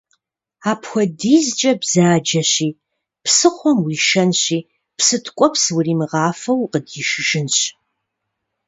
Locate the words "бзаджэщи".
1.81-2.69